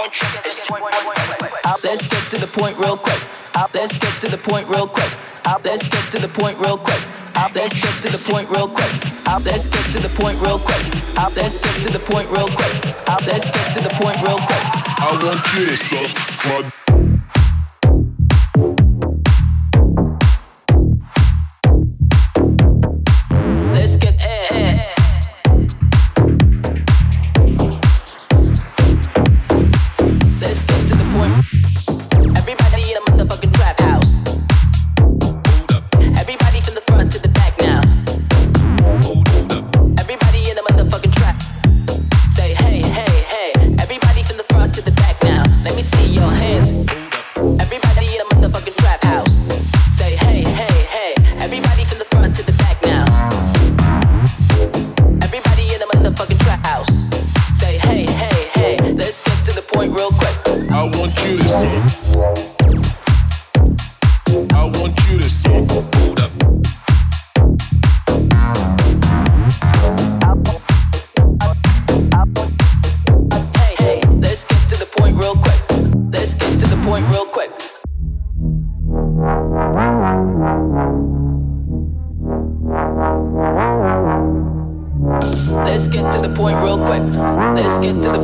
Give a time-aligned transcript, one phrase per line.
[0.00, 0.18] Let's
[2.08, 3.20] get to the point real quick.
[3.74, 5.12] Let's get to the point real quick.
[5.62, 7.04] Let's get to the point real quick.
[7.54, 8.88] Let's get to the point real quick.
[9.44, 10.82] Let's get to the point real quick.
[11.36, 12.72] Let's get to the point real quick.
[13.26, 14.64] Let's get to the point real quick.
[15.02, 16.08] I want you to suck
[16.46, 16.79] my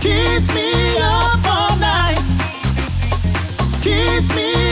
[0.00, 2.18] Kiss me all night.
[3.82, 4.65] Kiss me.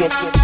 [0.00, 0.39] yeah, yeah.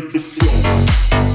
[0.00, 1.27] get the flow.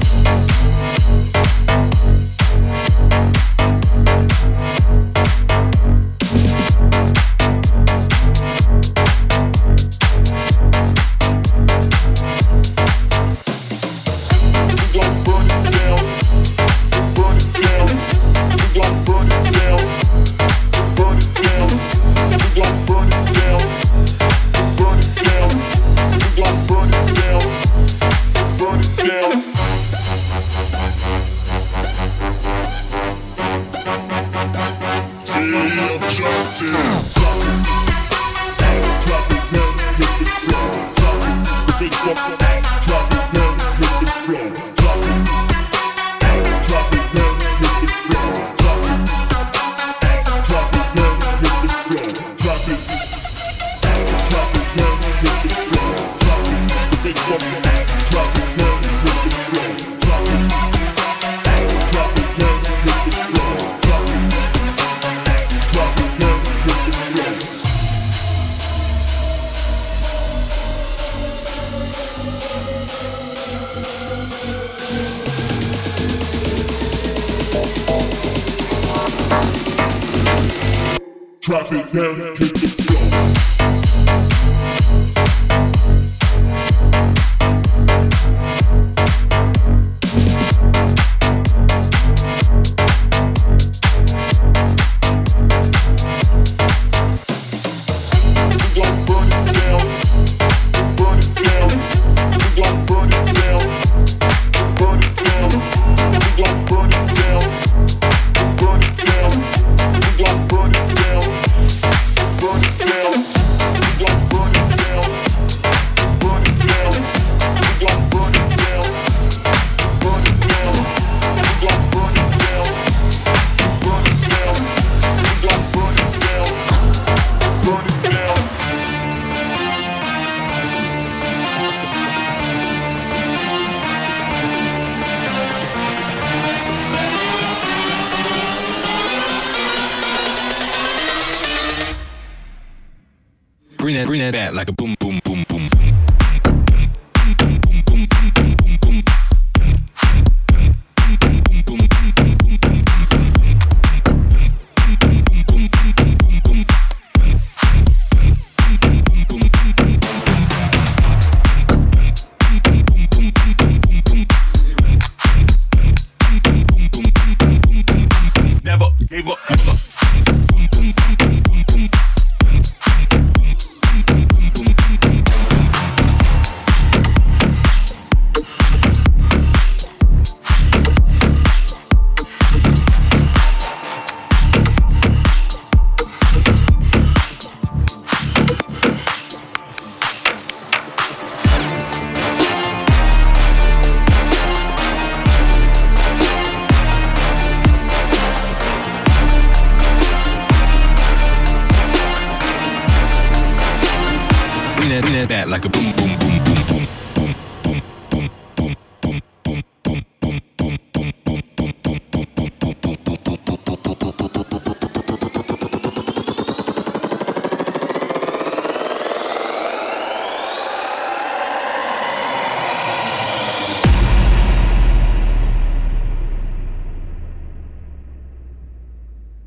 [143.84, 145.23] bring that, bring that back like a boom boom.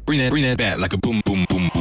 [0.08, 1.77] bring that, bring that back like a boom, boom, boom.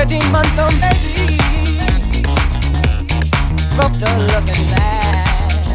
[0.00, 1.36] 13 months old baby
[3.76, 5.66] broke the looking glass.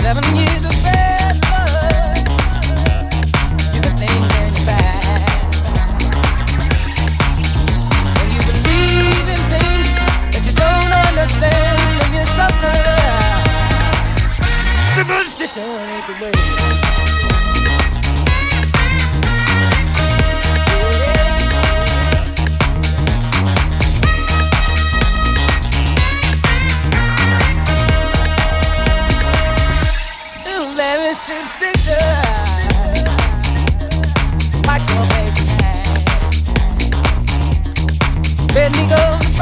[0.00, 2.24] Seven years of bad luck.
[3.74, 5.44] You can think in your back.
[8.16, 9.88] When you believe in things
[10.32, 12.78] that you don't understand, and you suffer.
[14.96, 16.81] Superstition ain't the way.
[38.62, 39.41] let me go.